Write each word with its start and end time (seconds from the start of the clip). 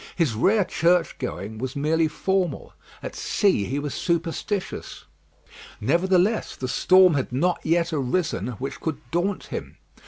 His 0.15 0.33
rare 0.33 0.65
churchgoing 0.65 1.59
was 1.59 1.75
merely 1.75 2.07
formal. 2.07 2.73
At 3.03 3.13
sea 3.15 3.65
he 3.65 3.77
was 3.77 3.93
superstitious. 3.93 5.03
Nevertheless, 5.79 6.55
the 6.55 6.67
storm 6.67 7.13
had 7.13 7.31
never 7.31 7.53
yet 7.61 7.93
arisen 7.93 8.47
which 8.57 8.79
could 8.79 8.97
daunt 9.11 9.43
him. 9.53 9.77